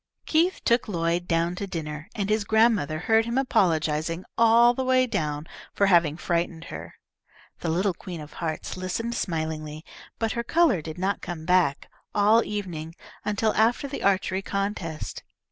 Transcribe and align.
Keith 0.25 0.61
took 0.65 0.87
Lloyd 0.87 1.27
down 1.27 1.53
to 1.53 1.67
dinner, 1.67 2.09
and 2.15 2.27
his 2.31 2.43
grandmother 2.43 2.97
heard 3.01 3.25
him 3.25 3.37
apologising 3.37 4.25
all 4.35 4.73
the 4.73 4.83
way 4.83 5.05
down 5.05 5.45
for 5.75 5.85
having 5.85 6.17
frightened 6.17 6.63
her. 6.73 6.95
The 7.59 7.69
little 7.69 7.93
Queen 7.93 8.19
of 8.19 8.33
Hearts 8.41 8.75
listened 8.75 9.13
smilingly, 9.13 9.85
but 10.17 10.31
her 10.31 10.43
colour 10.43 10.81
did 10.81 10.97
not 10.97 11.21
come 11.21 11.45
back 11.45 11.87
all 12.15 12.43
evening, 12.43 12.95
until 13.23 13.53
after 13.53 13.87
the 13.87 14.01
archery 14.01 14.41
contest. 14.41 15.21